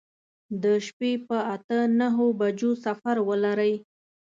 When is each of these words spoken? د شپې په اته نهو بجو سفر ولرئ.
د 0.63 0.65
شپې 0.85 1.11
په 1.27 1.37
اته 1.55 1.79
نهو 1.99 2.25
بجو 2.39 2.71
سفر 2.85 3.15
ولرئ. 3.29 3.73